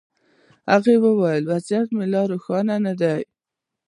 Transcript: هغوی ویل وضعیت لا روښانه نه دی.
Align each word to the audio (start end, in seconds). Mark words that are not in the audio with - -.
هغوی 0.71 0.97
ویل 1.01 1.43
وضعیت 1.51 1.87
لا 2.13 2.21
روښانه 2.31 2.75
نه 2.85 2.93
دی. 3.01 3.19